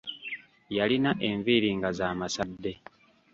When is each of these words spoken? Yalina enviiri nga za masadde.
Yalina 0.77 1.11
enviiri 1.29 1.69
nga 1.77 1.89
za 1.97 2.07
masadde. 2.19 2.73